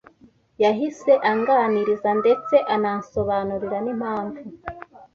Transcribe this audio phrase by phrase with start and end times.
[0.63, 4.41] Yahise anganiriza, ndetse anansobanurira n’impamvu